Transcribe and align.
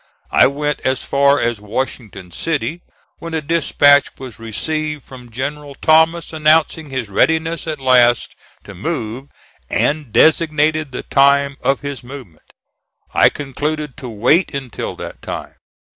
I 0.31 0.47
went 0.47 0.79
as 0.79 1.03
far 1.03 1.39
as 1.39 1.61
Washington 1.61 2.31
City, 2.31 2.81
when 3.19 3.35
a 3.35 3.39
dispatch 3.41 4.07
was 4.17 4.39
received 4.39 5.03
from 5.05 5.29
General 5.29 5.75
Thomas 5.75 6.33
announcing 6.33 6.89
his 6.89 7.07
readiness 7.07 7.67
at 7.67 7.79
last 7.79 8.33
to 8.63 8.73
move, 8.73 9.27
and 9.69 10.11
designating 10.11 10.89
the 10.89 11.03
time 11.03 11.55
of 11.63 11.81
his 11.81 12.01
movement. 12.03 12.51
I 13.13 13.29
concluded 13.29 13.95
to 13.97 14.09
wait 14.09 14.55
until 14.55 14.95
that 14.95 15.21
time. 15.21 15.53